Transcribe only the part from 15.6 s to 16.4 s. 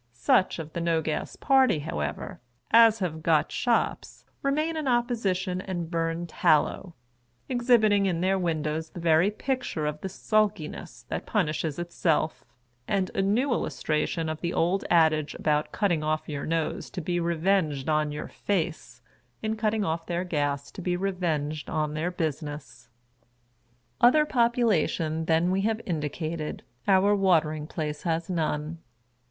cutting off